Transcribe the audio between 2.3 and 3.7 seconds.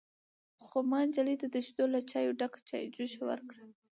ډکه چايجوشه ورکړه.